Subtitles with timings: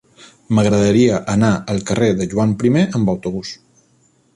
[0.59, 3.59] M'agradaria anar al carrer de Joan I amb autobús.